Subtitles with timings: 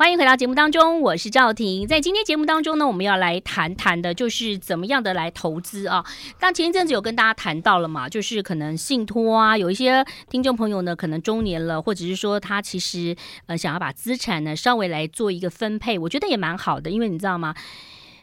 [0.00, 1.86] 欢迎回到节目当中，我是赵婷。
[1.86, 6.02] 在今天节目当中呢，我们要来谈谈的，就是怎么样的来投资啊。
[6.38, 17.54] 当前一阵子有跟大家谈到了嘛，就是可能信托啊，有一些听众朋友呢，可能中年了，或者是说他其实呃想要把资产呢稍微来做一个分配，我觉得也蛮好的，因为你知道吗？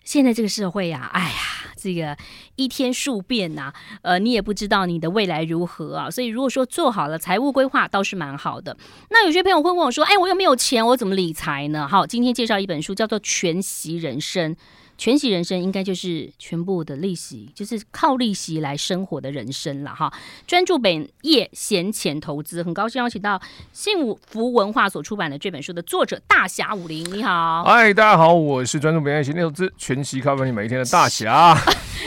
[0.07, 1.35] 现在这个社会呀，哎呀，
[1.75, 2.15] 这个
[2.55, 8.77] 一天数变呐，呃，你也不知道你的未来如何啊，所以如果说做好了财务规划，倒是蛮好的。
[9.09, 11.85] 那有些朋友会问我说，哎，我又没有钱，我怎么理财呢？
[11.85, 14.55] 好，今天介绍一本书，叫做《全息人生》。
[14.97, 20.11] 全息人生应该就是全部的利息，就是靠利息来生活的人生了哈。
[20.47, 23.39] 专注本业闲钱投资，很高兴邀请到
[23.71, 27.07] 幸福文化所出版的这本书的作者大侠武林。
[27.13, 31.55] 你好，嗨，大家好，我是专注本业闲钱投资全息咖啡你每一天的大侠。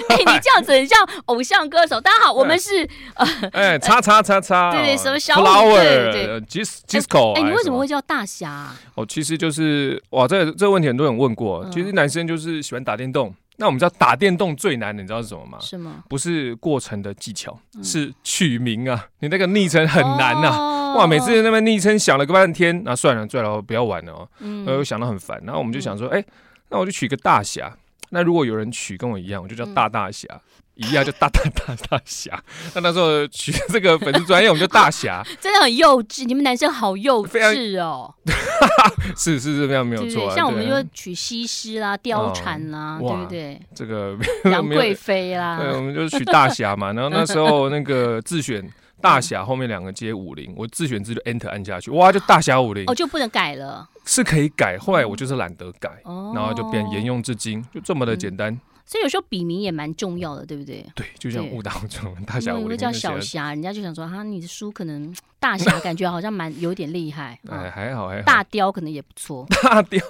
[0.09, 2.01] 哎，你这样子很像偶像歌手。
[2.01, 5.77] 大家好，我们是呃， 哎，叉叉叉叉， 对对，什么小 flower，
[6.11, 7.33] 对对，disco。
[7.35, 8.75] 哎，你为什么会叫大侠？
[8.95, 11.69] 哦，其实就是哇，这个这个问题很多人问过。
[11.71, 13.35] 其实男生就是喜欢打电动。
[13.57, 15.59] 那我们知道打电动最难的，你知道是什么吗？
[15.61, 16.03] 是吗？
[16.09, 19.07] 不是过程的技巧，是取名啊。
[19.19, 24.29] 你那个昵称很难呐，哇，每次那边昵称想了个半天，那算了，最好，不要玩了哦。
[24.39, 26.25] 嗯，我想到很烦，然后我们就想说，哎，
[26.71, 27.77] 那我就取个大侠。
[28.09, 30.27] 那如果有人取跟我一样，我就叫大大侠。
[30.81, 32.43] 一样就大大大大侠，
[32.75, 36.25] 那那时候取这个粉丝专业，我们就大侠， 真的很幼稚。
[36.25, 38.13] 你们男生好幼稚哦，
[39.17, 40.35] 是是是，非常没有错。
[40.35, 43.61] 像我们就取西施啦、貂蝉啦，对不对？
[43.75, 46.93] 这个杨贵妃啦，对，我们就取大侠嘛。
[46.93, 48.67] 然后那时候那个自选
[49.03, 54.79] 大侠后面两个接武林，我自选字就 Enter 按下去，哇，就大侠武林，哦，就不能改了，是可以改。
[54.79, 55.91] 后来我就是懒得改，
[56.35, 58.59] 然后就变沿用至今，就这么的简单。
[58.87, 60.85] 所以有时候笔名也蛮重要的，对不对？
[60.95, 62.69] 对，就像误打误撞，大侠武林。
[62.71, 67.39] 会叫小侠，人家就想说，哈，你的书可能大侠感觉好像蛮有点厉害。
[67.49, 68.23] 哎，还好还好。
[68.23, 69.47] 大雕可能也不错。
[69.63, 70.01] 大雕，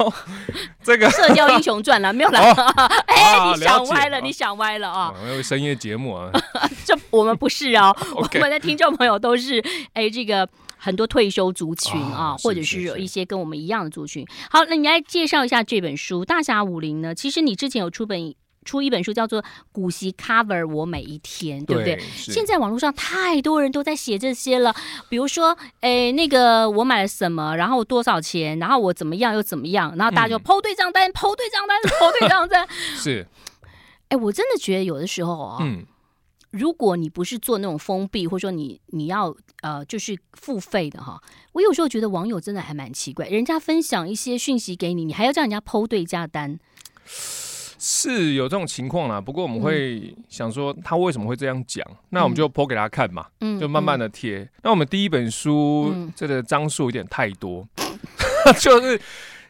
[0.82, 2.40] 这个《射雕英雄传》了，没有啦。
[3.06, 5.14] 哎，你想歪了，你想歪了啊！
[5.24, 6.30] 因为深夜节目啊。
[6.86, 9.62] 这我们不是哦，我们的听众朋友都是
[9.92, 14.26] 哎，这个很多退休族群啊，或者是有一些跟我们一样的族群。
[14.50, 17.14] 好，那你来介绍一下这本书《大侠武林》呢？
[17.14, 18.34] 其实你之前有出本。
[18.64, 21.98] 出一本书叫做《股息 Cover 我每一天》，对不对？
[22.14, 24.74] 现在网络上太多人都在写这些了，
[25.08, 32.66] 比如说，哎，那个我买了什么，然后多少钱，然后我怎么样又怎么样，然后大家就 PO 对账单，PO 对账单，PO 对账单。
[32.96, 33.26] 是，
[34.08, 35.86] 哎，我真的觉得有的时候啊，嗯，
[36.50, 41.18] 如果你不是做那种封闭，或者说你你要呃就是付费的哈，
[41.52, 46.58] 我有时候觉得网友真的还蛮奇怪，人家分享一些讯息给你，你还要叫人家 PO 对价单。
[47.82, 54.40] 是有这种情况啦，不过我们会想说他为什么会这样讲，嗯、那我们就 po 给他看嘛，嗯、就慢慢的贴。
[54.40, 59.00] 嗯、那我们第一本书这个章数有点太多，嗯、 就是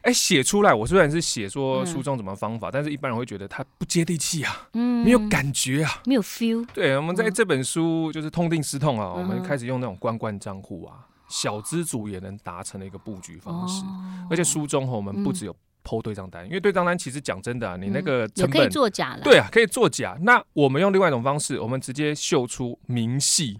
[0.02, 6.64] 哎写、欸、出来，我虽然是写说书中怎么方法，嗯、但是一般人会觉得他不接地气啊，嗯、没有感觉啊，没有 feel。
[6.72, 15.56] 对，我们在这本书就是痛定思痛啊，嗯、我们开始用那种关关账户啊，小资主也能达成的一个布局方式，哦、而且书中我们不只有。
[15.84, 19.20] PO 对账单，因为对账单其实讲真的啊，你那个成可以作假了。
[19.22, 20.16] 对啊，可以作假。
[20.22, 23.58] 那我们用另外一种方式，我们直接秀出明细，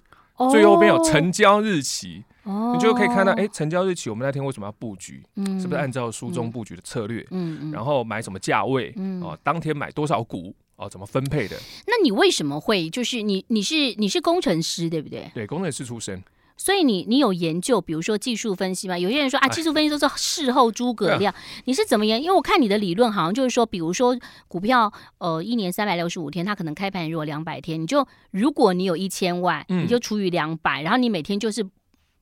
[0.51, 5.23] 最后边有成交日期，你就可以看到，哎，成交日期我们那天为什么要布局？
[5.61, 7.27] 是不是按照书中布局的策略？
[7.31, 8.95] 嗯，然后买什么价位？
[9.23, 10.55] 哦，当天买多少股？
[10.77, 11.55] 哦，怎么分配的？
[11.87, 15.31] 那你为什么会就是你你是你是工程师对不对？
[15.35, 16.23] 对，工程师出身。
[16.61, 18.99] 所以你你有研究，比如说技术分析吗？
[18.99, 21.35] 有些人说啊，技术分析都是事后诸葛亮，
[21.65, 22.23] 你是怎么研？
[22.23, 24.15] 因为我看你的理论好像就是说，比如说
[24.47, 31.67] 股票，呃，一年三百六十五天，它可能开盘如果两百天，你就如果你有一千万，你就除以两百，嗯，然后你每天就是。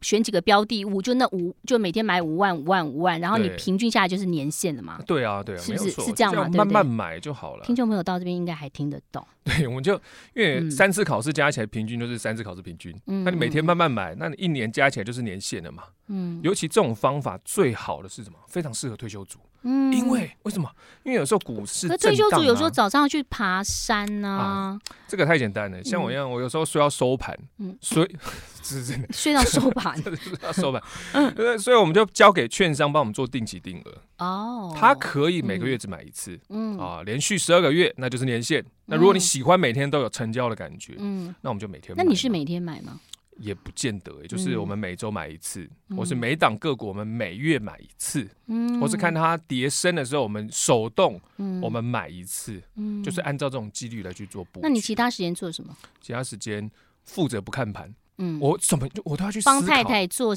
[0.01, 5.01] 选几个标的物，就那五，就每天买五万、五万、五万，然后你平均下来就是年限了嘛？
[5.07, 6.49] 对啊，对啊，是不是是这样吗？
[6.49, 7.65] 慢慢买就好了。
[7.65, 9.27] 听众朋友到这边应该还听得懂。
[9.45, 9.95] 对，我们就
[10.35, 15.85] 因为三次考试加起来平均就是三次考试平均，那你每天慢慢买，那你一年加起来就是年限了嘛？
[16.09, 18.39] 嗯，尤其这种方法最好的是什么？
[18.47, 19.39] 非常适合退休族。
[19.63, 20.71] 嗯，因为为什么？
[21.03, 24.79] 因为有时候股市，退休族有时候早上要去爬山啊。
[25.07, 28.17] 这个太简单了，像我一样，我有时候睡到收盘，嗯，所以
[28.63, 29.99] 是真的睡到收盘，
[30.43, 30.83] 要收盘。
[31.13, 34.25] 嗯，所以我们就交给券商帮我们做定期定额。
[34.25, 38.65] 哦，他可以每个月只买一次，嗯啊，连续十二个月，那就是年限。
[38.87, 42.03] 那如果你喜欢每天都有成交的感觉，嗯，那我们就每天买。
[42.03, 43.01] 那你是每天买吗？
[43.39, 51.21] 也不见得，就是我们每周买一次，或是每档个股我们每月买一次，嗯，或是看它跌升的时候，我们手动，
[51.63, 54.63] 我们买一次，嗯，就是按照这种几率来去做布局。
[54.63, 55.77] 那你其他时间做什么？
[56.01, 56.71] 其他时间
[57.05, 60.35] 负责不看盘，嗯，我怎么我都要去帮太太做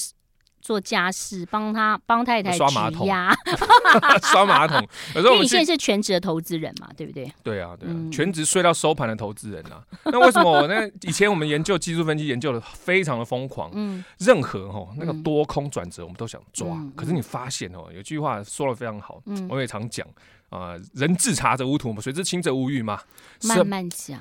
[0.62, 3.36] 做家事，帮他帮太太刷马桶呀，
[4.32, 4.78] 刷马桶。
[5.16, 7.32] 有时候我们因为你现在是全职的投资人嘛，对不对？
[7.44, 9.84] 对啊，对啊，嗯、全职睡到收盘的投资人啊。
[10.06, 10.68] 那为什么我？
[10.70, 20.08] 那以前我们研究技术分析研究的非常的疯狂，嗯，任何哦那个多空转折我们都想抓，嗯、可是你发现哦，有句话说的非常好，嗯、我也常讲
[20.50, 23.02] 啊、呃，人自察则无徒，水至清则无欲嘛。
[23.44, 24.20] 慢慢讲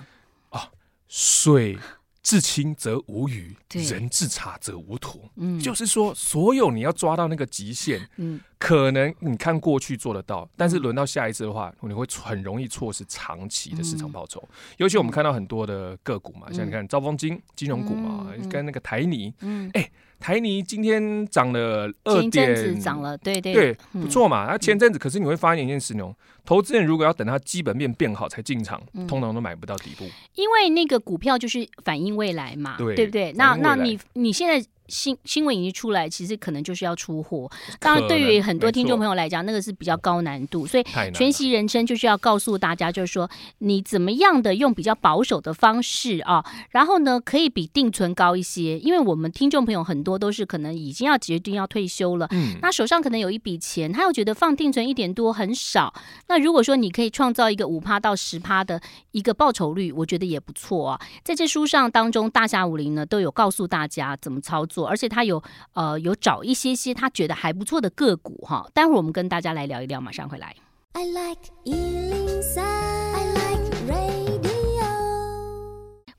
[0.51, 0.69] 啊，
[1.09, 1.79] 水。
[2.23, 5.29] 至清则无鱼，人至察则无徒。
[5.37, 14.41] 嗯，就是说，所有你要抓到那个极限，嗯，可能你看过去做得到，但是轮到下一次的话，你会很容易错失长期的市场报酬。
[14.49, 19.91] 嗯、尤其我们看到很多的个股嘛，嗯、像你看兆丰金金融股嘛，嗯、跟那个台泥，嗯，哎、欸。
[20.21, 24.45] 台泥今天涨了二点，涨了，对对对，不错嘛。
[24.45, 26.15] 那前阵子，可是你会发现一件事哦，
[26.45, 28.79] 投资人如果要等它基本面变好才进场，
[29.09, 30.05] 通常都买不到底部，
[30.35, 33.33] 因为那个股票就是反映未来嘛，对不对？
[33.33, 34.63] 那那你你现在。
[34.91, 37.51] 新新闻已经出来，其实可能就是要出货。
[37.79, 40.85] 当然，对于很多听众朋友来讲，那个是比较高难度，所以
[41.15, 48.79] 全息人生就是要告诉大家，就是说你怎么样的用比较保守的方式啊，然后呢，可以比定存高一些。
[48.81, 55.95] 因为我们听众朋友很多都是可能已经要决定要退休了，嗯，那手上可能有一笔钱，他又觉得放定存一点多很少。
[56.27, 58.81] 那如果说你可以创造一个五趴到十趴的
[59.13, 61.01] 一个报酬率，我觉得也不错啊。
[61.23, 64.80] 在这书上当中，大侠武林呢都有告诉大家怎么操作。
[64.85, 65.43] 而且他有
[65.75, 70.55] 呃有找一些些他觉得还不错的个股哈，待会儿我们跟大家来聊一聊，马上回来。
[70.93, 72.80] I like 103,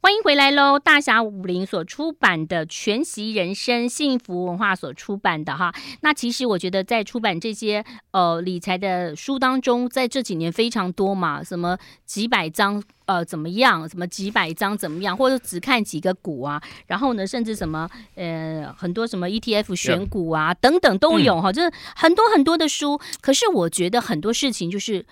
[0.03, 0.79] 欢迎回来喽！
[0.79, 5.71] 大侠武林所出版的《全息人生》，幸福文化所出版的哈。
[6.01, 12.81] 那其实我觉得在出版这些呃理财的书当中，在这几年非常多嘛，什么几百张。
[13.05, 13.87] 呃，怎么样？
[13.87, 15.15] 什么几百张怎么样？
[15.15, 16.59] 或者只看几个股啊？
[16.87, 22.99] 然后呢，甚至什么呃，很多什么 ETF 选股啊等等都有哈，就是很多很多的书。
[23.21, 25.05] 可是我觉得很多事情就是。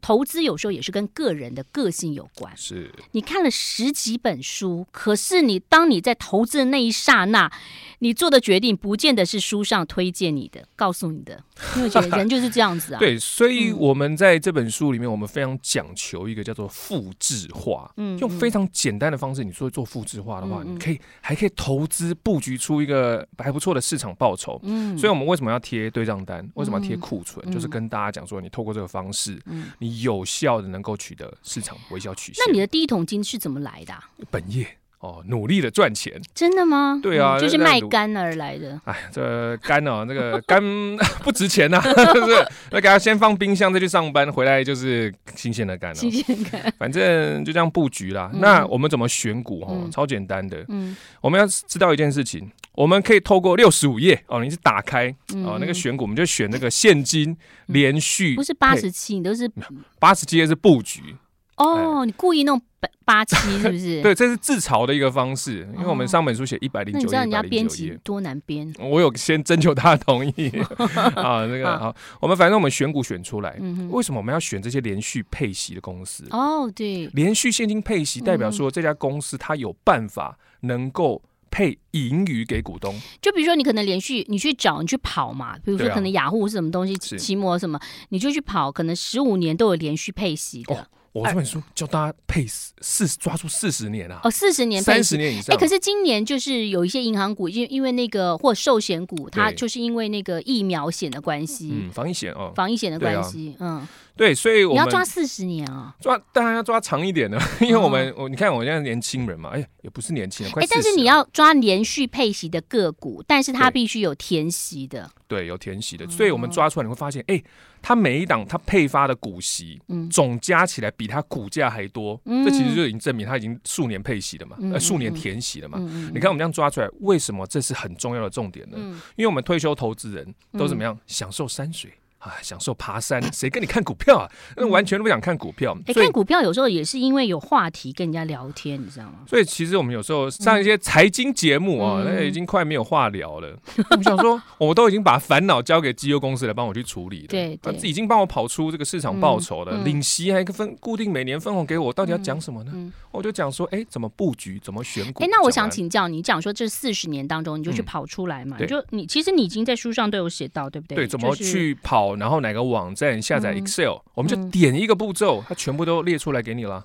[0.00, 2.56] 投资有时候也是跟个人的个性有关。
[2.56, 7.52] 是，你看了十几本书，可是你当你在投资的那一刹那，
[8.00, 11.42] 你做的决定不见得是书上推荐你的、告诉你的，
[11.76, 12.98] 因为觉得人就是这样子啊。
[12.98, 17.92] 对，所以我们在这本书里面，我们非常讲求一个叫做复制化。
[17.96, 24.58] 嗯，用非常简单的方式，你说做复制化的话，嗯、你可以还可以投资布局出一个还不错的市场报酬。
[24.62, 26.48] 嗯，所以我们为什么要贴对账单？
[26.54, 27.44] 为什么要贴库存？
[27.46, 29.98] 嗯、就是跟大家讲说，你透过这个方式，嗯，你。
[29.98, 32.44] 有效的能够取得市场微笑曲线。
[32.46, 34.08] 那你的第一桶金是怎么来的、啊？
[34.30, 34.64] 本业
[35.00, 36.20] 哦，努力的赚钱。
[36.34, 36.98] 真的吗？
[37.02, 38.80] 对啊，嗯、就是卖肝而来的。
[38.84, 40.62] 哎，这肝哦，那个肝
[41.22, 41.82] 不值钱呐、啊，
[42.14, 42.46] 是 不是？
[42.70, 45.94] 那给他先放冰箱，再去上班，回来就是新鲜的肝了。
[45.94, 48.30] 新鲜肝，反正就这样布局啦。
[48.32, 49.60] 嗯、那我们怎么选股？
[49.62, 50.64] 哦，嗯、超简单的。
[50.68, 52.50] 嗯，我们要知道一件事情。
[52.74, 55.12] 我们可以透过六十五页哦，你是打开
[55.44, 57.36] 哦，那个选股，我们就选那个现金
[57.66, 59.50] 连续，不是八十七，你都是
[59.98, 61.16] 八十七页是布局
[61.58, 64.02] 哦，你故意弄八八七 是不是？
[64.02, 68.72] 对，这是自嘲的一个方式，因为我们上本书写一百零九页，你知道人家编辑多难编？
[68.78, 70.48] 我有先征求他的同意。
[71.16, 73.58] 啊，那个好，我们反正我们选股选出来，
[73.90, 76.24] 为什么我们要选这些连续配息的公司？
[76.30, 81.22] 哦，对，连续现金配息代表说这家公司它有办法能够。
[81.50, 90.74] 配盈余给股东，就比如说你可能连续你去找你去跑嘛，比如说可能雅虎是什么东西，期末什么，你就去跑，可能十五年都有连续配息的。
[90.74, 94.20] 哦我这本书教大家配四十抓住四十年啊！
[94.22, 95.54] 哦，四十年、三十年以上。
[95.54, 103.86] 哎，可是今年就是有一些银行股，因因为那个或寿险股，它就是因为那个疫苗险的关系，嗯，防疫险哦，防疫险的关系，嗯，
[104.18, 115.08] 对，所以我们你要抓四十年啊，抓当然要抓长一点的，因为我们我你看我现在年轻人嘛，哎，也不是年轻人，快，哎，但是你要抓连续配息的个股，但是它必须有填息的。
[115.28, 117.40] 对，有填息的，所以我们抓出来你会发现，哎，
[117.80, 125.78] 它每一档它配发的股息，总加起来比它股价还多，这其实就已经证明它已经数年配息了嘛，呃，数年填息了嘛。
[126.12, 128.76] 你看我们这样抓出来，为什么这是很重要的重点呢？
[129.16, 131.92] 因为我们退休投资人都怎么样享受山水。
[132.18, 134.30] 啊，享受爬山，谁跟你看股票啊？
[134.56, 135.76] 那完全都不想看股票。
[135.86, 139.20] 哎，看股票有时候也是因为有话题跟人家聊天，你知道吗？
[139.26, 143.56] 所以其实我们有时候上一些财经节目啊，那已经快没有话聊了。
[143.90, 147.26] 我们想说，我都已经把烦恼交给绩优公司来帮我去处理了。
[147.28, 152.92] 对，他已经帮我跑出这个市场报酬了，领息还分固定每年分红给我，到底要讲什么呢？
[153.10, 155.22] 我就讲说，哎，怎么布局，怎么选股。
[155.22, 158.58] 哎，那我想请教你，讲说这四十年当中，你就去跑出来嘛？
[158.66, 160.96] 就你其实你已经在书上都有写到，对不对？
[160.96, 162.94] 对，怎么去跑，然后哪个网。
[162.98, 166.84] 站下载 Excel，、嗯、我们就点一个步骤，嗯、它全部都列出来给你了。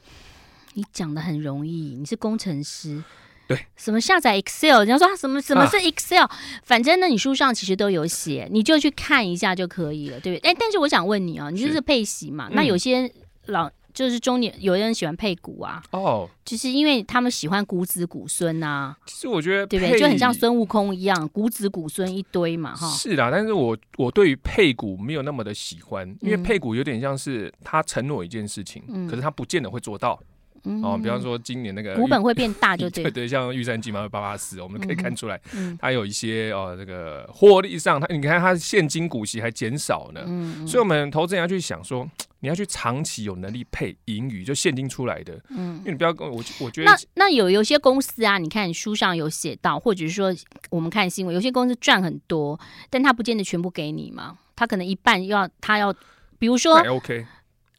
[0.75, 3.03] 你讲的很容易，你是工程师，
[3.48, 6.32] 对，什么下载 Excel，人家说什么什么是 Excel，、啊、
[6.63, 10.51] 反正呢，你书上其实都有写，你就去看一下就可以了，对不对？
[10.51, 12.50] 哎，但是我想问你啊，你就是配息嘛？
[12.51, 13.12] 那有些
[13.48, 13.72] 老。
[13.94, 18.96] 就是中年，有的人喜欢配股啊，哦，就是因为他们喜欢股子股孙呐。
[19.06, 20.00] 其实我觉得，对不对？
[20.00, 22.90] 就很像孙悟空一样，股子股孙一堆嘛，哈。
[22.90, 30.20] 是啦，但是我我对于配股没有那么的喜欢，因为配股有点像是他承诺一件事情，嗯、可是他不见得会做到。
[30.65, 35.39] 嗯、哦，比方说今年那个股本会变大，就对，对对，像玉山金嘛，八八四，我们可以看出来，
[35.79, 50.34] 它有一些哦，这个获利上，它你看它现金股息还减少呢，嗯，所以我们投资人要去想说，你要去长期有能力配盈余，就现金出来的，嗯，因为你不要跟我，我觉得那那有有些公司啊，你看书上有写到，或者是说
[50.70, 55.93] 我们看新闻，有些公司赚很多，但他不见得全部给你嘛，他可能一半要他要，
[56.39, 57.25] 比如说，OK。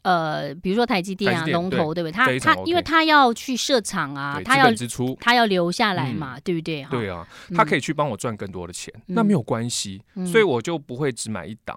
[0.05, 2.11] 呃，比如说台积电啊，龙头对不对？
[2.11, 6.85] 他他因为他要去设厂啊，他要支出，他要留下来嘛，对不对？
[6.91, 9.99] 对啊，他可以去帮我赚更多的钱，那没有关系，
[10.31, 11.75] 所以我就不会只买一档，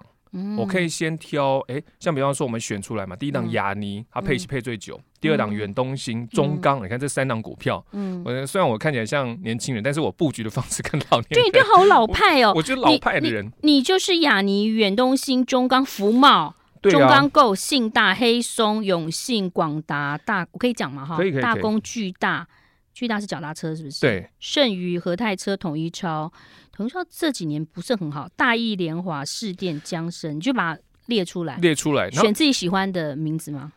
[0.59, 16.53] 我可以先挑，哎，像比方说我们选出来嘛，第一档雅尼，它配息配最久；第二档远东新、中钢，你看这三档股票，嗯，我虽然我看起来像年轻人，但是我布局的方式跟老年人，对，你好老派哦，我觉得老派的人，你就是雅尼、远东新、中钢、福茂。
[16.81, 21.05] 中钢构、信大、黑松、永信、广达、大，我可以讲吗？
[21.05, 22.47] 哈，大工、巨大、
[22.93, 24.01] 巨大是脚踏车，是不是？
[24.01, 24.29] 对。
[24.39, 26.31] 剩余、和泰车、统一超、
[26.71, 28.29] 统一超这几年不是很好。
[28.35, 33.71] 大义联华、市电、江生，你就把它列出来，列出来，选自己喜欢的名字吗？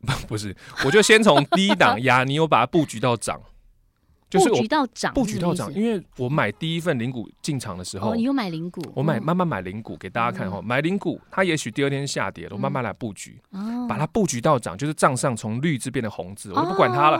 [0.00, 3.40] 不， 不是，我就先从第一档压， 你有把它布局到涨。
[4.32, 13.38] 就是布局到涨，布局到涨，因为我买第一份零股进场的时候，你有买零股，我买慢慢买零股给大家看哈，买零股，它也许第二天下跌了，我慢慢来布局，
[13.86, 17.18] 把它布局到涨，就是账上从绿字变成红字，我就不管它了。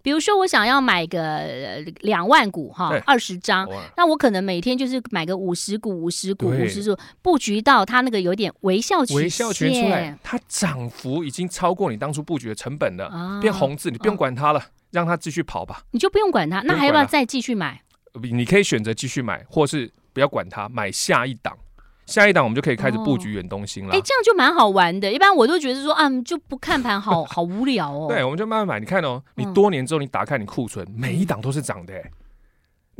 [0.00, 14.64] 比如说我想要买个两万股哈，二十张，那我可能每天就是买个五十股、五十股、五十股，布局到它那个有点微笑曲微笑圈出来，它涨幅已经超过你当初布局的成本了，变红字，你不用管它了。
[14.90, 17.82] 让他继续跑吧，你就不用管他，那还要不要再继续买？
[18.32, 21.56] 你可以选择继续买，或是不要管他，买下一档，
[22.06, 23.90] 下一档我们就可以开始布局远东新了。
[23.92, 25.12] 哎、哦欸，这样就蛮好玩的。
[25.12, 28.06] 一般我都觉得说啊，就不看盘，好 好无聊哦。
[28.08, 28.80] 对，我们就慢慢买。
[28.80, 31.94] 你看哦，你多年之后你打开你库存，嗯、每一档都是涨的。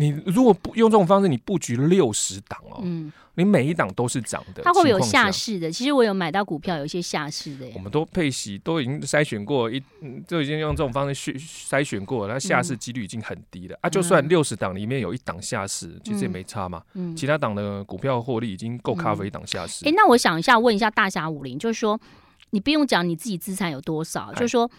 [0.00, 4.62] 你如果不用这种方式，你布局六十档哦，嗯，你每一档都是涨的。
[4.62, 5.73] 它会不会有下市的？
[5.73, 7.67] 其实我有买到股票，有一些下市的。
[7.75, 9.83] 我们都配息，都已经筛选过一，
[10.28, 13.90] 就已经用这种方式筛选过了，它下市几率已经很低了、嗯、啊。
[13.90, 16.81] 就算六十档里面有一档下市，嗯、其实也没差嘛。
[16.95, 19.85] 嗯，其他档的股票获利已经够 cover 一档下市。
[19.85, 22.00] 哎、嗯欸，那我想一下，问一下大侠武林，就是说，
[22.50, 24.71] 你不用讲你自己资产有多少，就是说。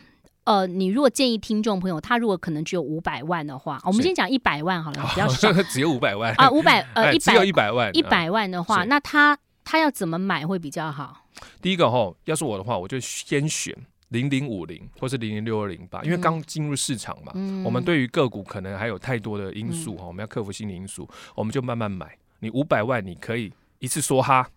[0.49, 6.33] 呃，你如果建议听众朋友，他如果可能只有五百万的话，我们先讲一百万好了，比较少， 只有五百万。
[6.37, 11.27] 啊，五百呃，一百，只有一百万，一百万的话，那他他要怎么买会比较好？
[11.61, 13.75] 第一个哈，要是我的话，我就先选
[14.07, 17.31] 零零五零或是零零六二零八，因为刚进入市场嘛，
[17.63, 22.17] 我们对于个股可能还有太多的因素哈，我们要克服心理因素，我们就慢慢买。
[22.39, 24.49] 你五百万，你可以一次梭哈。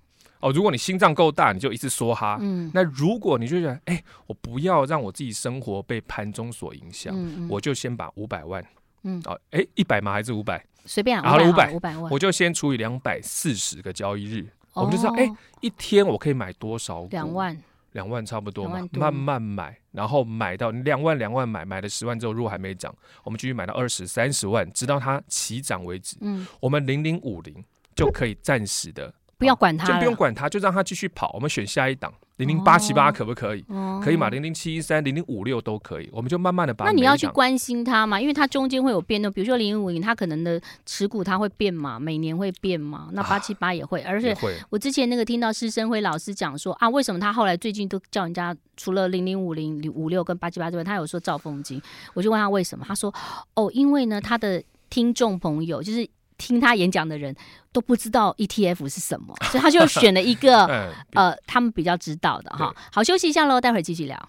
[0.43, 2.37] 哦，如果你心脏够大，你就一次梭哈。
[2.41, 8.63] 嗯，那如果你就觉得，哎、欸，我不要让我自己生活被盘中所影响，嗯嗯、我就先把五百万，
[9.05, 10.13] 嗯，哦，哎、欸，一百吗？
[10.13, 10.63] 还是五百？
[10.85, 17.09] 随便啊，好了，五百，五百万，我就先除以两百四十个交易日，哦、我们就知道，哎、欸，一天我可以买多少股？
[17.13, 17.57] 两万，
[17.93, 26.17] 两万差不多嘛，慢慢买，然后买到两万，两万买，买了十万之后，如果还没涨，我们继续买到二十三十万，直到它起涨为止。
[26.21, 29.15] 嗯，我们零零五零就可以暂时的。
[29.43, 31.33] 不要管他，就不用管他，就让他继续跑。
[31.35, 33.65] 我们选下一档，零零八七八可不可以？
[33.67, 34.31] 哦、可以嘛？
[34.31, 36.09] 零零七一三、零零五六都可以。
[36.13, 36.85] 我们就慢慢的把。
[36.85, 38.21] 那你要去关心它嘛？
[38.21, 43.09] 因为它中间会有变动，比如说零零五零，它可能的持股它会变嘛，每年会变嘛。
[43.11, 44.33] 那八七八也会，而且
[44.71, 51.83] 我之前那个听到施生辉老师讲说啊，为什么他后来最近都叫人家除了零零五零、五六跟八七八之外，他有说兆丰金。
[52.15, 53.13] 我就问他为什么，他说
[53.55, 56.09] 哦，因为呢，他的听众朋友就是。
[56.47, 57.35] 听他演讲的人
[57.73, 60.67] 都不知道 ETF 是什么， 所以他就选了一个
[61.15, 62.75] 呃，他们比较知道的哈。
[62.93, 64.29] 好，休息一下喽，待会儿继续聊。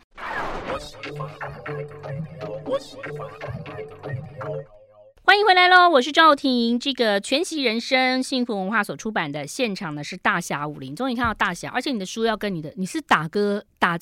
[5.25, 6.77] 欢迎回来喽，我是赵婷。
[6.77, 13.97] 这个全息人生幸福文化所出版的现场呢是大侠武林，终于看到大侠，而且你的书要跟你的，你是打歌打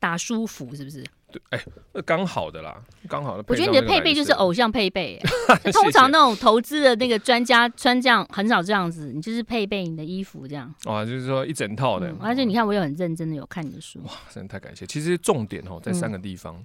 [0.00, 1.04] 打书服是不是？
[1.50, 1.60] 哎，
[1.92, 3.44] 那刚好的啦，刚好的。
[3.48, 5.20] 我觉得你的配备就是偶像配备，
[5.72, 10.72] 通常那种投资的那个专家穿这样很少这样子，你就是配备你的衣服这样。
[10.84, 12.14] 哇，就是说一整套的。
[12.20, 14.00] 而且你看，我有很认真的有看你的书。
[14.04, 14.86] 哇，真的太感谢。
[14.86, 16.62] 其实重点哦，在三个地方。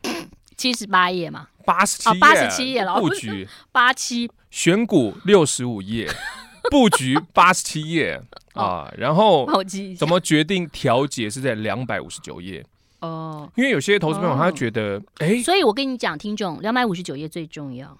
[0.55, 6.09] 七十八页嘛，八十七页，八十七页了，布局八七，选股六十五页，
[6.71, 8.19] 布局八十七页
[8.53, 9.47] 啊，然后
[9.95, 12.65] 怎么决定调节是在两百五十九页
[12.99, 17.97] 哦，因为有些投资朋友他觉得，哎，所以我跟你讲，听众两百五十九页最重要，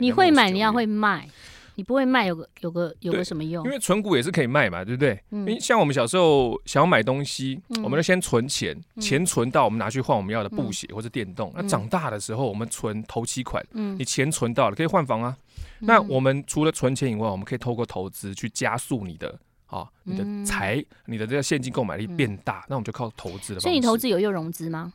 [0.00, 1.28] 你会买，你要会卖。
[1.76, 3.64] 你不会卖，有个有个有个什么用？
[3.64, 5.18] 因为存股也是可以卖嘛，对不对？
[5.30, 11.50] 嗯，因为像我们小时候想要买东西，嗯、我们就先存钱，嗯、钱存到我们拿去换我们要的布鞋或者电动。
[11.56, 15.34] 嗯、那长大的时候，我们存头期款，嗯，你钱存到了可以换房啊。
[15.80, 19.34] 嗯、那我们除了存钱以外，我们可以透过投资去加速你的
[19.72, 22.60] 啊、哦，你的财，你的这个现金购买力变大。
[22.60, 23.60] 嗯、那我们就靠投资了。
[23.60, 24.92] 所以你投资有又融资吗？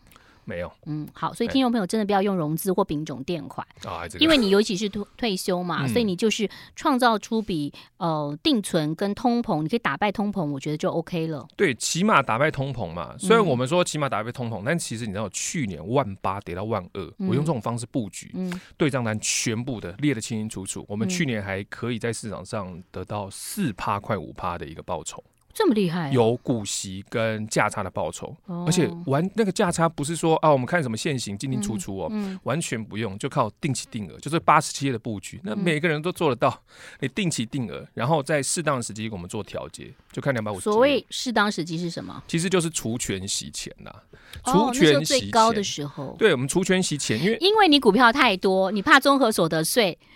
[0.48, 11.46] 没有，嗯，好，所以听众朋友真的不要用融资或丙种垫款啊，因为你尤其是退退休嘛，所以你就是创造出比呃定存跟通膨，你可以打败通膨，我觉得就 OK 了。
[11.58, 13.14] 对，起码打败通膨嘛。
[13.18, 18.34] 虽然我们说起码打败通膨，但其实你知道，去年万八跌到万二，我用这种方式布局，
[18.78, 20.86] 对账单全部的列得清清楚楚。
[20.88, 25.22] 我们去年还可以在市场上得到四趴快五趴的一个报酬。
[25.58, 28.32] 这么厉害，有股息跟价差的报酬，
[28.68, 32.12] 而且玩那个价差不是说啊，我们看什么现行进进出出哦，
[32.44, 36.62] 完全不用，就靠定期定额，就是八十七页的布局，那每个人都做得到。
[37.00, 40.62] 你定期定额，然后在适当的时机我们做调节，就看两百五十。
[40.62, 42.22] 所谓适当时机是什么？
[42.28, 43.92] 其实就是除权息前呐，
[44.46, 46.16] 除权息最高的时候。
[46.20, 49.98] 对，我们除权息前，因为因为你股票太多，你怕综合所得税。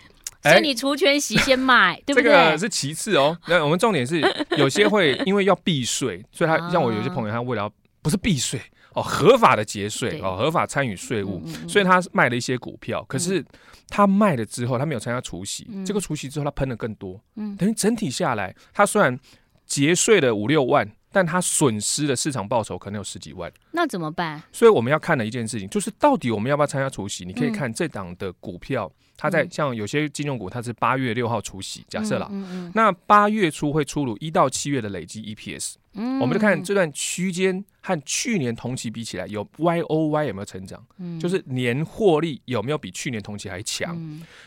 [0.42, 2.24] 所以你除权息先卖，欸、 对不对？
[2.24, 3.36] 这个是其次哦。
[3.46, 4.20] 那我们重点是，
[4.58, 7.70] 有些会因为要避税，所以他像我有些朋友，他为了
[8.02, 8.60] 不是避税
[8.94, 13.04] 哦，合法的节税哦，合法参与税务，嗯嗯、所以他卖了一些股票。
[13.08, 13.44] 可是
[13.88, 19.18] 他卖了之后，他没有参加除息，嗯、这个除息之后他喷的更多，嗯、等于整体下来，他虽然
[19.66, 20.90] 节税了五六万。
[21.12, 24.42] 但他损失的市场报酬可能有十几万，那怎么办？
[24.50, 27.24] 所以我们要看的一件事情，就是到底我们要不要参加除夕？
[27.24, 32.30] 你可以看这档的股票，它在像有些金融股，它是八月六号除夕，假设啦，
[32.74, 35.74] 那八月初会出炉一到七月的累计 EPS，
[36.20, 40.82] 我们就看这段区间和去年同期比起来，有 YOY 有没有成长？
[41.20, 43.94] 就是年获利有没有比去年同期还强？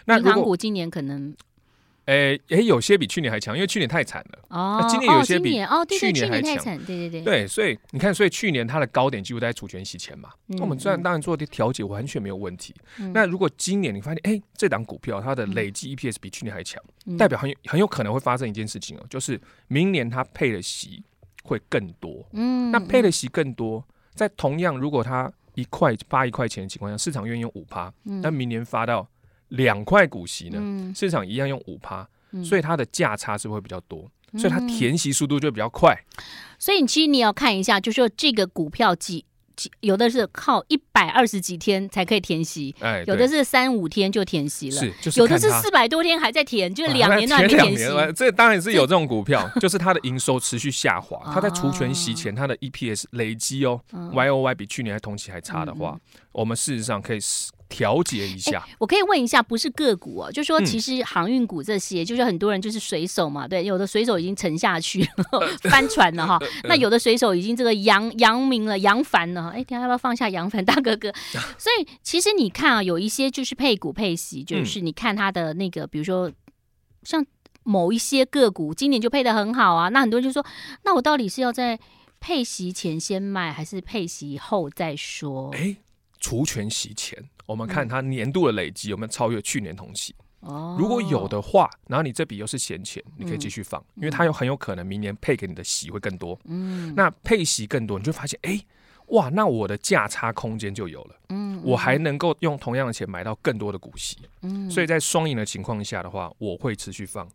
[0.06, 1.36] 那银行股今年可能。
[2.06, 4.40] 诶诶，有些比去年还强，因为去年太惨了。
[4.50, 5.50] 哦，今年有些比
[5.98, 6.78] 去年还强。
[6.86, 7.22] 对对对。
[7.22, 10.30] 对，所以你看，所以去年它的高点几乎在除权息前嘛。
[10.46, 12.76] 那我们虽然当然做的调节完全没有问题。
[13.12, 16.82] 那如果今年你发现，哎，这档股票它的累计 EPS 比去年还强，
[17.18, 21.04] 代表很有很有可能会发生一件事情哦，就是明年它配的息
[21.44, 22.24] 会更多。
[22.34, 22.70] 嗯。
[22.72, 29.08] 那配的息更多，在同样如果它一块发一块钱的情况下，市场愿意用五趴，那明年发到。
[29.56, 35.98] 两块股息呢，嗯、市场一样用五趴，嗯、所以它的价差是会比较多，嗯、所以它填息速度就会比较快。
[36.60, 47.86] 所以你其实你要看一下，就是说这个股票几几，有的是靠一百二十几天才可以填息，哎、有的是三五天就填息了，是就是有的是四百多天还在填，就是两年都还没填息。
[47.86, 57.20] 啊、这当然是有这种股票， 就是它的营收持续下滑，它在除权息前，它的 EPS 累积哦、嗯、，Y O Y 比去年还同期还差的话，嗯、我们事实上可以。
[57.76, 71.12] 调节一下、欸，我可以问一下，不是个股哦，就说其实航运股这些，嗯、就是很多人就是水手嘛，对，有的水手已经沉下去了， 翻船了哈，那有的水手已经这个扬扬名了，扬帆了，哎、欸，等下要不要放下扬帆，大哥哥？
[71.60, 76.32] 所以其实你看啊，有一些就是配股配息，就是你看他的那个，比如说
[77.04, 77.26] 像
[77.64, 80.46] 某一些个股今年就配的很好啊，那很多人就说，
[80.86, 81.78] 那我到底是要在
[82.22, 85.50] 配息前先卖，还是配息后再说？
[85.54, 85.78] 哎、欸，
[86.22, 87.22] 除权息前。
[87.46, 90.16] 我们看它年度的累积有没有超越去年同期？
[90.78, 96.40] 如果有的话，然后你这笔又是闲钱，你可以继续放，因为它有很有可能明年配给你的息会更多。
[96.96, 98.60] 那配息更多，你就发现，哎，
[99.08, 101.16] 哇，那我的价差空间就有了。
[101.64, 104.18] 我还能够用同样的钱买到更多的股息。
[104.70, 107.28] 所以在双赢的情况下的话，我会持续放。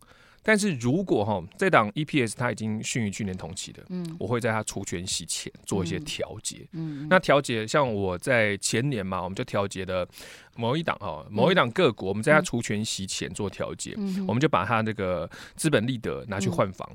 [0.43, 10.07] 但是如果哈这档 EPS 它已经逊于去年同期的，嗯，我会在它除权息前做一些调节，嗯，那调节像我在前年嘛，我们就调节的
[10.55, 16.89] 某一档哈某一档个股，我们在它除权息前做调节，嗯，我们就把它那个资本利得拿去换房。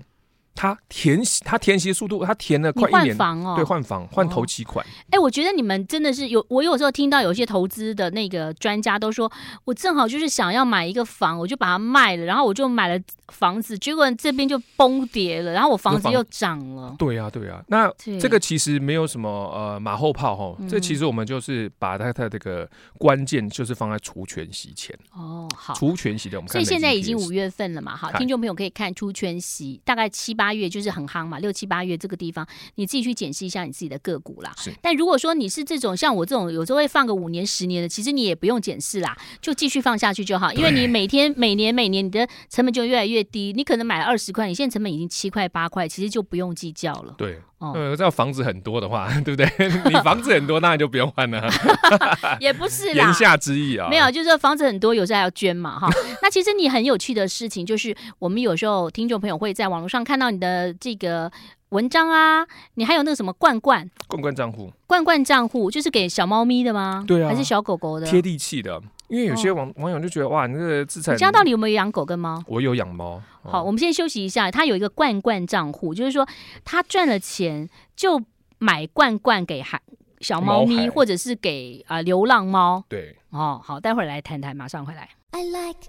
[0.56, 3.14] 他填息，他填息的速度，他填了快一年。
[3.14, 4.84] 房哦，对，换房换头期款。
[4.84, 9.30] 哎、哦欸，我觉得你们真的是有，我有时候听到有些投资的那个专家都说，
[9.64, 16.94] 我正好就是想要买一个房，我就把它卖了，然后我就买了房子，结果这边就崩跌了，然后我房子又涨了。
[16.98, 17.64] 对呀、啊，对呀、啊。
[17.68, 24.96] 那这个其实没有什么呃马后炮哈，这其实我们就是把它它这个关键就是放在除权息前。
[25.12, 26.52] 哦，好，除权息的我们看。
[26.52, 30.45] 所以现在已经五月份了嘛，好，听众朋友可以看除权息大概七八。
[30.46, 34.54] 八月就是很夯嘛，六七八月这个地方，你自己去检视一下你自己的个股啦。
[34.80, 43.52] 但如果说你是这种像我这种有时候会放个五年、十年的，其实你也不用检视啦，就继续放下去就好，因为你每天、每年、每年你的成本就越来越低。
[43.56, 47.16] 你可能买了二十块，你现在成本已经七块、八块，其实就不用计较了。
[47.18, 47.40] 对。
[47.58, 49.48] 哦，这要房子很多的话， 对不对？
[49.86, 51.42] 你房子很多，当然就不用换了。
[52.38, 55.88] 也不是啦，言下之意啊，没有，就是说房子很多，有时候还要捐嘛，哈。
[56.22, 61.32] 那其实你很有趣的事情，就是我们有时候听众朋友会在网络上看到你的这个
[61.70, 67.04] 文章啊，你还有那个什么罐罐罐罐账户，罐罐账户就是给小猫咪的吗？
[67.06, 68.06] 对啊，还是小狗狗的？
[68.06, 68.82] 贴地气的。
[69.08, 72.42] 因为有些网、哦、网友就觉得哇，你这个资产，你家到底有没有养狗跟猫？
[72.46, 73.22] 我有养猫。
[73.42, 74.50] 好，我们先休息一下。
[74.50, 76.26] 他有一个罐罐账户，就是说
[76.64, 78.20] 他赚了钱就
[78.58, 79.80] 买罐罐给孩
[80.20, 82.82] 小猫咪，或者是给啊、呃、流浪猫。
[82.88, 85.08] 对，哦，好，待会儿来谈谈，马上回来。
[85.30, 85.80] I like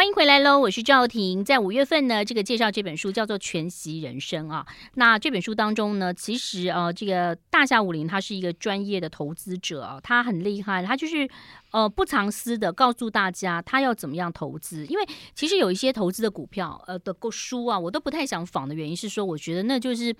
[0.00, 1.44] 欢迎回来喽，我是赵婷。
[1.44, 4.66] 在五月份呢，这个介绍这本书叫做《全息人生》啊。
[4.94, 11.28] 那这本书当中呢，其实呃，这个大侠武林他是一个专业的投资者啊，他很厉害，他就是
[11.72, 14.86] 呃不藏私的告诉大家他要怎么样投资。
[14.86, 20.16] 因为其实有一些投资的股票呃的书啊，我都不太想仿的原因是说，我觉得那就是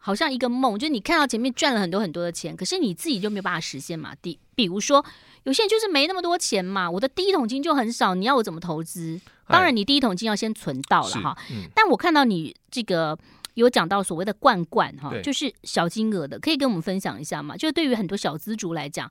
[0.00, 4.12] 好像一个梦，就是你看到前面赚了很多很多的钱，可是你自己就没有办法实现嘛。
[4.20, 5.04] 第比如说。
[5.44, 9.18] 有些人就是没那么多钱嘛，我的第一桶金就很少，你要我怎么投资？
[9.48, 11.34] 当然，你第一桶金要先存到了哈。
[11.50, 13.18] 嗯、但我看到你这个
[13.54, 17.56] 有讲到所谓的罐罐哈，就是小金额的，可以跟我们分享一下吗？
[17.56, 19.10] 就对于很多小资族来讲。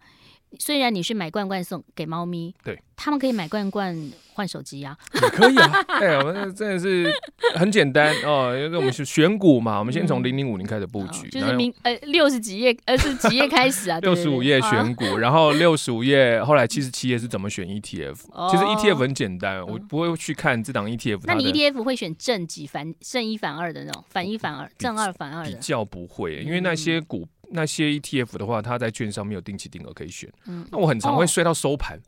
[0.57, 5.85] 虽然你是买罐罐送给猫咪，对，他们可以买罐罐换手机呀，也可以啊。
[5.87, 7.11] 哎，我们真的是
[7.55, 13.99] 很简单哦，因为我们是选股嘛，我们先从零零五零开始布局，就是明呃六十几页呃是几页开始啊？
[14.01, 18.15] 六十五页选股，然后六十五页后来七十七页是怎么选 ETF？
[18.49, 21.21] 其实 ETF 很简单，我不会去看这档 ETF。
[21.25, 25.51] 那你 ETF 会选正几反正一反二的那种，反一反二，正二反二的？
[25.51, 27.27] 比较不会，因为那些股。
[27.51, 30.31] 那些 ETF 的话，它在券商没有定期定额可以选。
[30.47, 31.99] 嗯，那我很常会睡到收盘、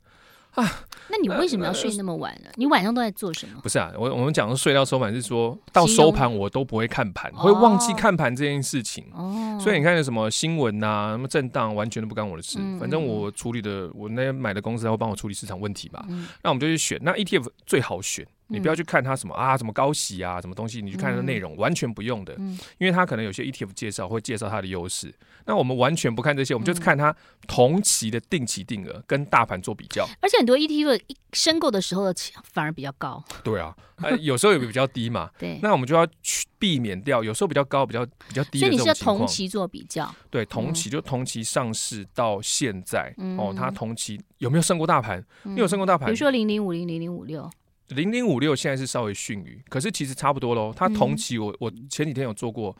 [0.56, 0.86] 哦、啊。
[1.10, 2.46] 那你为什么要睡那么晚呢？
[2.46, 3.60] 呃、你晚上都在做什么？
[3.62, 9.06] 不是啊，我我们讲的睡到收盘是说到收盘我都不会看盘，会忘记看盘这件事情。
[9.14, 12.58] 哦，所以你看有什么新闻呐、啊，什么震荡，完全都不干我的事。
[12.62, 16.06] 嗯、反正我处理的，我那买的公司他会帮我处理市场问题吧。
[16.08, 17.00] 嗯、那我们就去选。
[17.02, 18.26] 那 ETF 最好选。
[18.52, 22.36] 你不要去看它什么啊，什么高息啊，什么东西，你去看它的内容，完全不用的，
[22.78, 25.14] 因为它可能有些 ETF 介绍会介绍它的优势。
[25.46, 27.16] 那我们完全不看这些，我们就是看它
[27.48, 30.08] 同期的定期定额跟大盘做比较。
[30.22, 31.00] 而且很多 ETF
[31.34, 33.24] 申购的时候反而比较高。
[33.44, 35.32] 对啊，呃，有时候也比较低嘛。
[35.40, 35.58] 对。
[35.64, 38.60] 那我们就要去避免掉，有时候比较高，比较比较低。
[38.60, 40.14] 所以你是要同期做比较。
[40.30, 45.24] 对，同期就同期上市到现在哦，它同期有没有胜过大盘？
[45.44, 46.06] 你有胜过大盘。
[46.06, 47.50] 比如说零零五零零零五六。
[47.96, 50.74] 零零五六现在是稍微逊于，可是其实差不多喽。
[50.76, 52.76] 它同期我我前几天有做过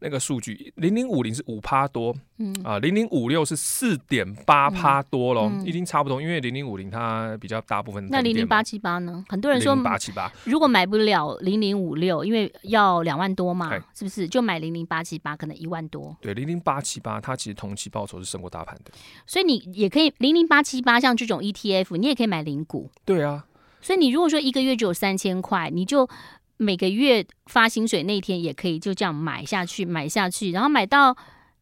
[0.00, 6.20] 那个数据，零零五零是五趴多，嗯啊，零零五六是四点八趴多喽，已经差不多。
[6.20, 8.06] 因为零零五零它比较大部分。
[8.08, 9.24] 那零零八七八呢？
[9.28, 14.26] 很多人说八七八，如果买不了零零五六，因为要两万多嘛，是不是？
[14.28, 16.16] 就买零零八七八，可能一万多。
[16.20, 18.92] 对，零零八七八它其实同期报酬是胜过大盘的。
[19.26, 22.90] 所以你也可以零零八七八像这种 ETF，你也可以买零股。
[23.04, 23.44] 对啊。
[23.84, 26.08] 所以你如果说一个月只有三千块，你就
[26.56, 31.16] 每个月发薪水那天也可以就这样买下去，买下去，然后买到。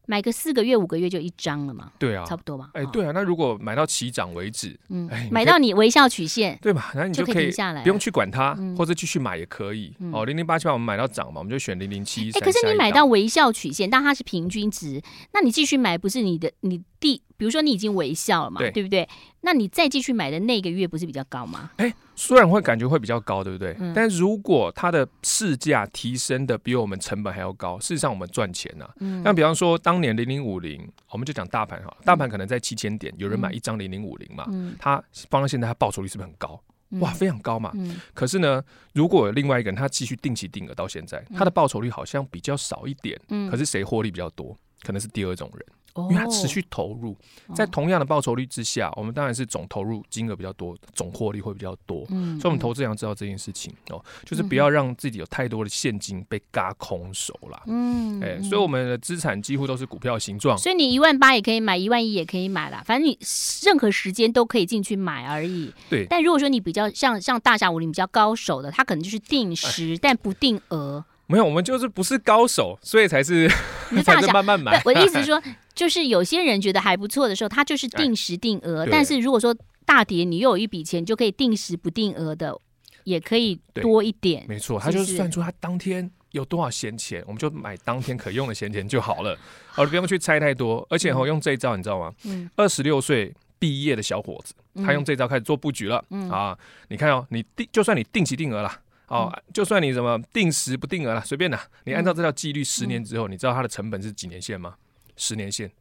[0.05, 1.89] 买个四个月五个月就一张了嘛？
[1.97, 2.69] 对啊，差不多吧。
[2.73, 6.91] 哎，对啊，那如果买到起涨为止，嗯，买到你微笑曲线，对吧？
[6.93, 9.95] 那你就可以停下来，不用去管它，或者继续买也可以。
[10.11, 12.29] 哦，零零八七八我们买到涨嘛，我们就选零零七。
[12.31, 19.07] 哎，可是你买到微笑曲线，但它是平均值，那你继续买不是你的你第，比如说你已经微笑了嘛，对不对？
[19.41, 21.71] 那你再继续买的那个月不是比较高吗？
[21.75, 21.93] 哎。
[22.15, 23.75] 虽然会感觉会比较高，对不对？
[23.79, 28.93] 嗯、但如果它的市价提升的比我们成本还要高，事实上我们赚钱呐、啊。
[29.23, 36.61] 那、嗯、比方说当年零零五零，我们就讲大盘哈，大盘可能在七千点，有人买一张零零五零嘛，嗯、它放到现在它报酬率是不是很高？
[36.99, 37.71] 哇，非常高嘛。
[37.73, 38.63] 嗯、可是呢，
[38.93, 43.19] 如果有另外一个人他继续定期定额到现在，他的报酬率好像比较少一点。
[43.29, 44.55] 嗯、可是谁获利比较多？
[44.83, 45.65] 可能是第二种人。
[45.95, 47.15] 因为它持续投入，
[47.53, 52.03] 在同样的报酬率之下，我们当然是总投入金额比较多，总获利会比较多。
[52.09, 57.61] 嗯，所以我们投资人要知道这件事情哦，就是不要让自己有太多的现金被嘎空手啦。
[57.67, 60.57] 嗯，哎，所以我们的资产几乎都是股票形状。
[60.57, 63.17] 所以你一万八也可以买，一万一也可以买啦，反正你
[63.63, 65.71] 任何时间都可以进去买而已。
[65.89, 66.07] 对。
[66.09, 71.05] 但如果说你比较像像大侠武林比较高手的，他可能就是定时但不定额。
[71.27, 73.47] 没有，我们就是不是高手，所以才是
[74.03, 74.81] 才是慢慢买。
[74.85, 75.41] 我的意思是说。
[75.75, 78.85] 就是有些人觉得还不错的时候，他就是定时定额。
[78.89, 79.55] 但是如果说
[79.85, 82.57] 大跌，你又有一笔钱，就可以定时不定额的，
[83.03, 84.45] 也可以多一点。
[84.47, 89.37] 没错，他就是算出他当天有多少闲钱，我们就买当天可用的闲钱就好了，
[89.75, 90.85] 而不用去猜太多。
[90.89, 92.13] 而且我用这一招，你知道吗？
[92.23, 94.53] 嗯，二十六岁毕业的小伙子，
[94.85, 96.03] 他用这招开始做布局了。
[96.11, 96.57] 嗯啊，
[96.89, 98.79] 你看哦，你定就算你定期定额了。
[99.07, 101.59] 哦，就算你什么定时不定额了，随便的。
[101.83, 104.75] 你按照这条纪律，十年之后，你知道它的成本是几年线吗？
[105.15, 105.71] 十年线，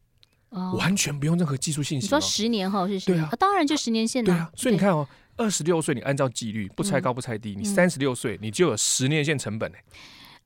[0.50, 2.06] 完全不用任何技术信息。
[2.06, 3.14] 你说十年后是谁？
[3.14, 4.24] 对啊，当然就十年线。
[4.24, 9.72] 对啊，所以你看哦，二十六岁你按照纪律不拆高不拆低，你三十六岁你就有十年线成本。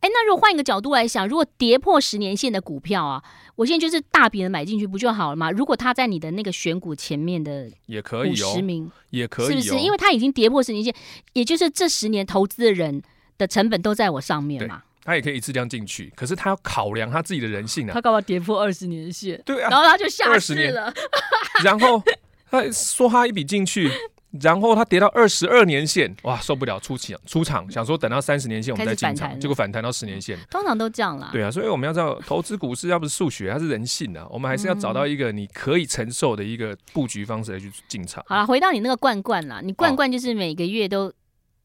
[0.01, 5.51] 哎，那如果换一个角度来想，如果跌破十年线的股票啊，我现在就是大笔的买进去不就好了吗？
[5.51, 9.83] 如果它在你的那个选股前面的也可以哦，十名也可以，是不是？
[9.83, 10.94] 因为它已经跌破十年线，
[11.33, 13.03] 也就是这十年投资的人
[13.38, 14.83] 的成本都在我上面嘛。
[15.07, 17.95] 他也可以一次这样进去，可是他要考量他自己的人性啊。
[17.95, 19.40] 他干嘛跌破二十年线？
[19.47, 20.92] 对啊，然后他就下市了。
[21.64, 22.03] 然后
[22.51, 23.90] 他说他一笔进去。
[24.42, 31.31] 然后他跌到二十二年线，哇，受不了，出场出场，想说等到三十年线我们再进场，结果反弹到十年线，通常都这样啦。
[31.33, 38.23] 对啊，所以我们要知道，投资股市要不是数学，它是人性啊，我们还是要找到一个你可以承受的一个布局方式来去进场。
[38.27, 41.11] 好了，回到你那个罐罐啦，你罐罐就是每个月都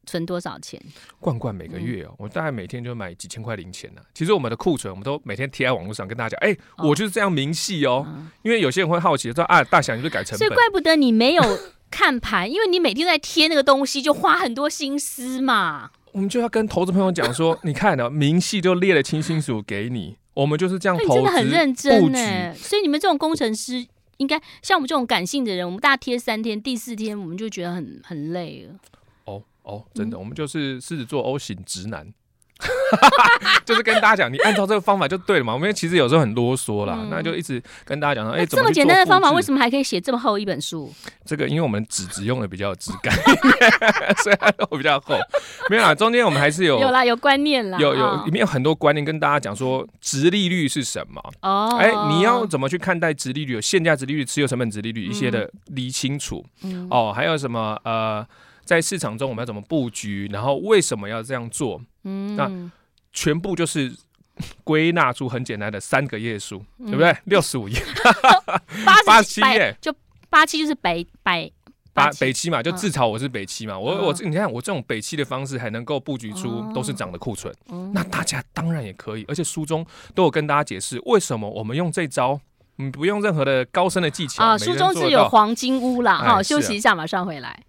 [0.06, 0.80] 存多少钱？
[1.20, 4.02] 罐罐每个月哦、喔，我大概每天就买几千块零钱呢。
[4.14, 8.06] 其实我们的库存，我们都每天贴在网络上跟大家讲，哎，我就是这样明细哦。
[8.42, 10.38] 因为有些人会好奇说啊，大小你是改成本？
[10.38, 11.42] 所以怪不得你没有。
[11.94, 15.90] 看盘，因为你每天在贴那个东西，就花很多心思嘛。
[16.12, 22.54] 我们就要跟投资朋友讲说，你看呢，明细就列了清清楚楚给你，我们就是这样投资，真的很认真呢。
[22.54, 23.86] 所以你们这种工程师，
[24.16, 28.74] 应该像我们这种感性的人，我们大家贴三天，第四天我们就觉得很很累了。
[29.62, 32.06] 哦哦，真的，嗯、我们就是狮子座 O 型直男。
[33.64, 35.52] 就是跟大家讲，你按照这个方法就对了嘛。
[35.52, 40.92] 我们其实有时候很啰嗦啦，嗯、那就一直跟大家讲说，哎、欸，这么简单的方法，为什么还可以写这么厚一本书？
[41.24, 43.12] 这个因为我们纸质用的比较有质感，
[44.22, 45.16] 所以它比较厚。
[45.68, 51.20] 没有啦，中间我们还是有有啦，有观念啦，有有里面有很多观念跟大家讲说，殖利率是什么？
[51.42, 53.54] 哦，哎、欸，你要怎么去看待殖利率？
[53.54, 56.44] 有现价殖利率、持有成本殖利率一些的理清楚。
[56.62, 58.24] 嗯、哦，还有什么呃？
[58.72, 60.26] 在市场中，我们要怎么布局？
[60.32, 61.78] 然后为什么要这样做？
[62.04, 62.50] 嗯，那
[63.12, 63.94] 全部就是
[64.64, 67.14] 归纳出很简单的三个页数，嗯、对不对？
[67.24, 67.78] 六十五页，
[69.06, 69.94] 八十七页，就
[70.30, 71.52] 八七就是北北
[71.92, 73.74] 八北七嘛，就自嘲我是北七嘛。
[73.74, 77.54] 嗯、我我你看我这种北七的方式，还能够布局出都是涨的库存。
[77.68, 82.40] 嗯、那大家当然也可以，而且书中都有跟大家解释为什么我们用这招，
[82.82, 84.58] 嗯，不用任何的高深的技巧啊。
[84.58, 87.62] 书中是有黄金屋啦，好，休息一下，马上回来。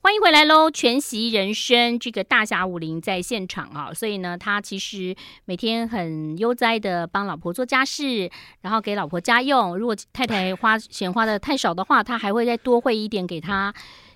[0.00, 0.70] 欢迎回来喽！
[0.70, 8.30] 全席人生这个大侠武林在现场啊，所以呢，他其实每天很悠哉的帮老婆做家事，
[8.60, 9.78] 然后给老婆家用。
[9.78, 13.72] 如果太太花钱花的太少的话，他还会再多汇一点给他。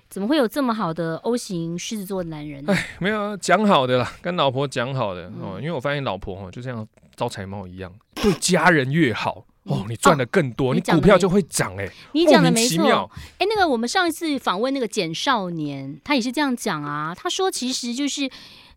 [0.09, 2.73] 怎么会有这么好的 O 型狮子座男人呢？
[2.73, 9.45] 哎，没有讲好的啦，跟老婆讲好的哦，因为我发现老婆哦就像招财猫一样，对家人越好。
[9.63, 11.91] 哦，你赚的更多，哦、你，你股票就会涨哎、欸。
[12.13, 17.13] 你讲的没错，哎、欸，那个我们上一次访问那个简少年，他也是这样讲啊。
[17.15, 18.27] 他说，其实就是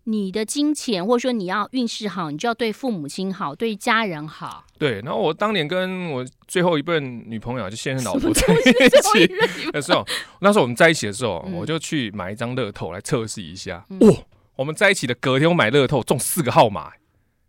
[0.05, 4.65] 你的金钱，或者说你要运势好，你就要对父母亲好，对家人好。
[4.79, 9.27] 对，然后我当年跟我最后一任女朋友，就现任老婆在一起
[9.71, 10.05] 的 时候，
[10.41, 13.77] 那时候我们在一起的时候，嗯、我就去买一张乐透来测试一下。
[13.77, 14.17] 哇、嗯哦，
[14.57, 16.93] 我们在一起的隔天，我买乐透中四个号码。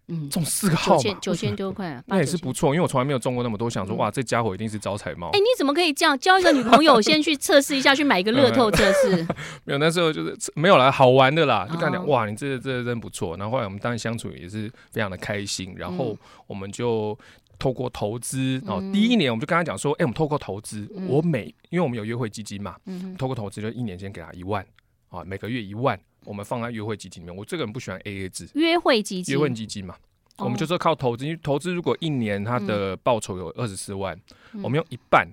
[0.08, 2.70] 嗯，中四个号码，九千多块， 那也是不错。
[2.74, 5.30] 因为我从来没有中过那么多，想说哇，这家伙一定是招财猫。
[5.30, 6.18] 哎，你怎么可以这样？
[6.20, 9.26] 交一个女朋友，先去测试一下，去买一个乐透测试。
[9.64, 13.38] 没有，那时候就是没有啦，好玩的啦，就跟他讲哇，你这这真不错。
[13.38, 15.74] 然后后来我们当然相处也是非常的开心。
[15.78, 17.18] 然后我们就
[17.58, 22.76] 透过投资，然后第一年我们就跟他讲说，哎，我们透过投资，我每因为我们有约会基金嘛，
[23.18, 24.66] 透过投资就一年先给他一万
[25.08, 25.98] 啊，每个月一万。
[26.26, 28.50] 我们放在约会基金里面，我这个人不喜欢 AA 制。
[28.56, 29.96] 约会基金，约会基金嘛，
[30.38, 34.20] 我们就说靠投资，因为投资如果一年它的报酬有二十四万，
[34.64, 35.28] 我们用一半，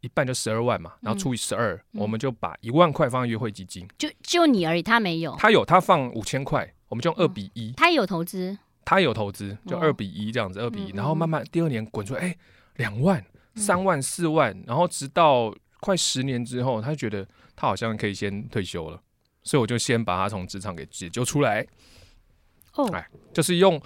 [0.00, 3.88] 一半就十二万嘛，然后除以十二，我们就把一万块放在约会基金。
[3.98, 7.72] 就就你而已，他没有，他有，他放五千块，我们就用二比一。
[7.76, 12.36] 他也有投资，他有投资，就二比一这样子，二比一，然后慢慢第二年滚出来，哎，
[12.76, 19.02] 两万、三万、四万，然后直到快十年之后，他觉得他好像可以先退休了。
[19.48, 21.66] 所以我就先把他从职场给解救出来，
[22.74, 23.80] 哦，哎，就是用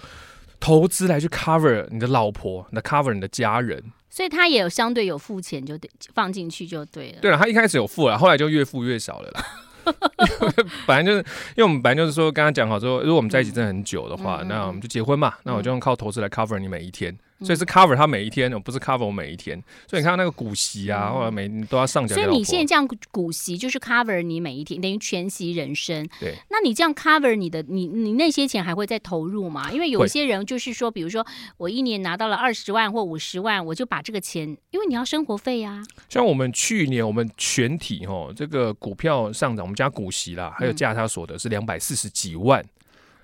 [0.59, 3.81] 投资来去 cover 你的老婆，那 cover 你的家人。
[4.09, 7.19] 所以他也有相对有付钱，就得放进去就对了。
[7.21, 9.45] 对了，他一开始有付了，后来就越付越少了啦。
[10.85, 15.29] 本来就是，因为我们本来就是说，跟他讲好说，如果我们在一起真的很久的话，嗯、那我们就结婚嘛。
[15.37, 17.17] 嗯、那我就用靠投资来 cover 你每一天。
[17.39, 19.61] 所以是 cover 他每一天，不是 cover 我每一天。
[19.87, 22.15] 所以你看那个股息啊，或者每都要上缴。
[22.15, 26.07] 所以你现在这样股息就是 cover 你每一天，等于全息人生。
[26.19, 26.35] 对。
[26.49, 29.71] 那你这样 cover 你的，你你那些钱还会再投入吗？
[29.71, 31.25] 因为有些人就是说，比如说
[31.57, 35.83] 我一年拿到了二十万或五十万，我就把这个钱，因为你要生活费呀、啊。
[36.09, 42.63] 像我们去年我们全体哦，这个股票上涨，我们加股息啦，还有价差所得是两百四十几万。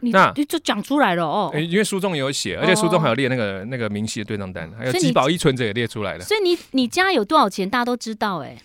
[0.02, 6.24] 那就讲出来了哦，因为书中也有写，而且书中还有列那个那个明细的对账单，还有集保一存者也列出来了。
[6.24, 8.58] 所以你你家有多少钱，大家都知道哎。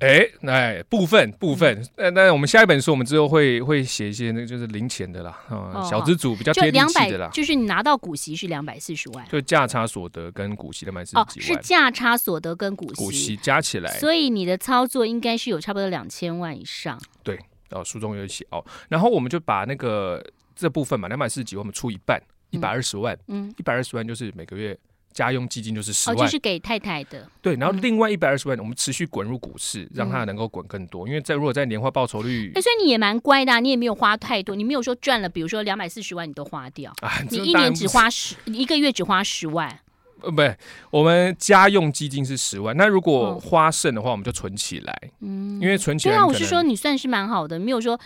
[0.00, 7.28] 哎，哎，部分部分，那那我们下一本书，我们之后会会写一些那个就是零钱的啦，啊，小资组比较贴地气的啦。
[7.34, 16.98] 就是你拿到股息是两百四十万，就价差所得跟股息两百四十几万，是价差所得跟股息股息加起来，所以你的操作应该是有差不多两千万以上。
[17.22, 17.38] 对。
[17.70, 24.76] 哦，书中有写哦，然后我们就把那个这部分嘛，两百四十几万，我们出一半，一百二十万，嗯，一百二十万就是每个月
[25.12, 27.28] 家用基金就是十万，哦，就是给太太的。
[27.42, 31.06] 对，然后另外一百二十万，我们持续滚入股市，嗯、让它能够滚更多。
[31.06, 39.78] 因为在如果在年化报酬率，哎，所以你也蛮乖的，啊，你也没有花太多，你没有说赚了，比如说两百四十万你都花掉，啊，你一年只花十，一个月只花十万。
[40.22, 40.42] 呃，不，
[40.90, 45.10] 我们家用基金是十万，那如果花剩的话，我们就存起来。
[45.20, 46.14] 嗯，因为存起来。
[46.14, 47.98] 对啊，我是说你算是蛮好的，没有说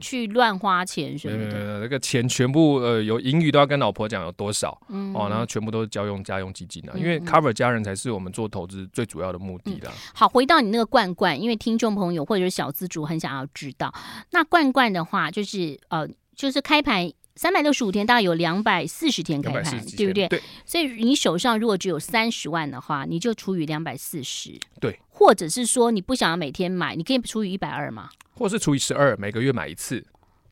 [0.00, 1.78] 去乱花钱什么的。
[1.78, 10.12] 嗯、那个钱全部呃有盈余都要跟老婆讲有多少，嗯、哦，然后全部都是交用家用基金啊，嗯、因为 cover 家人才是我们做投资最主要的目的啦、嗯。
[10.14, 13.92] 好，回到你那个罐罐，因为听众朋友或者是小资主很想要知道，
[14.30, 17.10] 那罐罐的话就是呃，就是开盘。
[17.38, 20.26] 三百六十五天，大概有两百四十天开盘，对不对？
[20.26, 20.42] 对。
[20.66, 24.58] 所以你手上如果只有三十万的话，你就除以两百四十。
[24.80, 24.98] 对。
[25.08, 28.10] 或者是说你不想要每天买，你可以除以一百二嘛？
[28.34, 30.04] 或者是除以十二，每个月买一次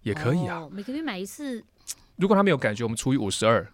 [0.03, 0.61] 也可以啊。
[0.61, 1.65] 哦、每个月买一次。
[2.15, 3.67] 如果他没有感觉，我们除以五十二。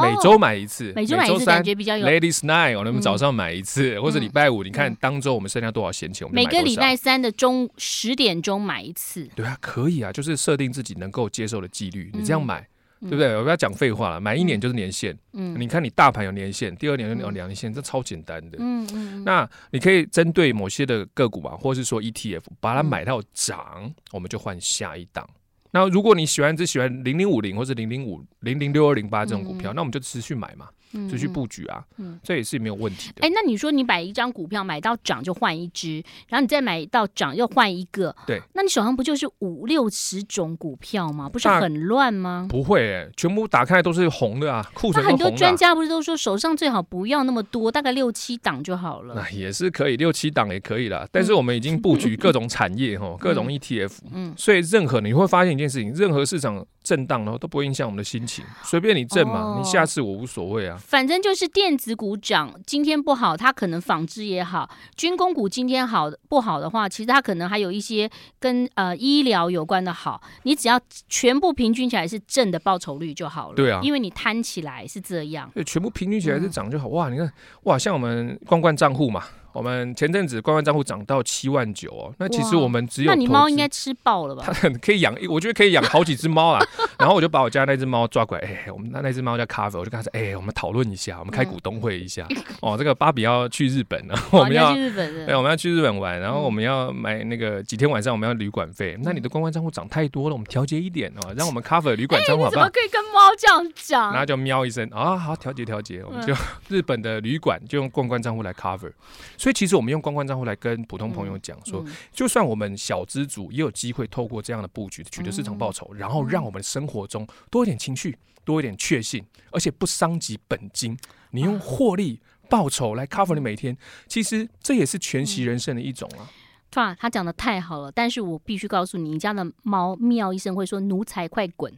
[0.00, 2.06] 每周买一次，每周买一次感觉比较有。
[2.06, 9.28] Ladies Night，我们早上买一次，或者礼拜五，你看当周我们剩下多少闲钱，我们每个礼拜三的中十点钟买一次。
[9.34, 12.66] 对啊，可以啊，就是设定自己能够接受的纪律，你这样买。
[13.02, 13.36] 对不对？
[13.36, 15.12] 我不要讲废话了，买一年就是年限。
[15.32, 18.56] 嗯，你看你大盘有年限，第二年有两年限，这超简单的。
[18.60, 19.24] 嗯嗯。
[19.24, 25.28] 那你可以针对某些的个股嘛，或是说 ETF，把它买到涨，我们就换下一档。
[25.72, 30.68] 那如果你喜欢只喜欢零零五零或者零零五零零六二零八这种股票，那我们就持续买嘛。
[31.10, 33.26] 就去布局啊，嗯，这也是没有问题的。
[33.26, 41.28] 哎，那你说你买一张股票买到涨就换一只，然后你再买到涨又换一个，对，那你手上不就是五六十种股票吗？
[41.28, 42.46] 不是很乱吗？
[42.48, 45.04] 不会，哎，全部打开都是红的啊，库存。
[45.04, 49.14] 那很多专家不是都说手上最好不要那么多，大概六七档就好了。
[49.14, 51.06] 那也是可以，六七档也可以啦。
[51.10, 61.72] 但是我们已经布局各种产业哈， 各种 ETF，嗯，所以任何你会发现一件事情，任何市场震荡呢都不会影响我们的心情，随便你震嘛，你下次我无所谓啊，反正就是电。
[61.82, 70.22] 子股涨，今天不好，它可能纺织也好；军工股今天好不好的话，其实它可能还有一些跟呃医疗有关的好。
[70.44, 73.56] 你只要全部平均起来是正的报酬率就好了。
[73.56, 75.50] 对啊，因为你摊起来是这样。
[75.54, 76.86] 对，全部平均起来是涨就好。
[76.88, 79.24] 哇，你看，哇，像我们罐罐账户嘛。
[79.52, 84.44] 我们前阵子罐罐账户涨到七万九哦，那其实我们只有，那你猫应该吃爆了吧？
[84.46, 86.60] 它可以养，我觉得可以养好几只猫啊。
[86.98, 92.26] 然后我就把我家那只猫抓过来，哎，我们那那只猫叫咖啡，我就跟他说，哎，我们讨论一下，我们开股东会一下。
[92.62, 98.96] 哦，这个芭比要去日本了，我们要去日本，对，我们要去日本玩，然后我们要买那个几天晚上我们要旅馆费。
[99.02, 102.62] 那你的罐罐账户涨太多了，我们调节一点哦，让我们咖啡旅馆账户好不好？
[102.62, 104.10] 怎么可以跟猫这样讲？
[104.12, 106.32] 然后就喵一声啊，好调节调节，我们就
[106.68, 108.92] 日本的旅馆就用罐罐账户来 cover。
[109.42, 110.22] 所以其实我们用罐罐。
[110.22, 120.96] 账户来跟普通朋友讲说，就算我们小资主也有机会透过这样的布局取得市场报酬，然后让我们生活中多一点情绪，多一点确信，而且不伤及本金。
[121.32, 123.76] 你用获利报酬来 cover 你每天，
[124.06, 126.30] 其实这也是全息人生的一种啊。
[126.76, 131.70] 哇，他讲的太好了，但是我必须告诉你，你家的猫喵一声会说“奴才快滚”，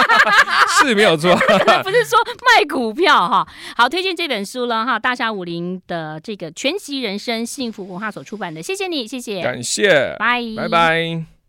[0.80, 1.34] 是没有错，
[1.82, 2.18] 不是说
[2.56, 3.46] 卖股票哈。
[3.76, 11.39] 好，推荐这本书了哈，大侠武林的这个全息人生幸福文化所出版的，谢谢你，谢谢，感谢，拜拜拜。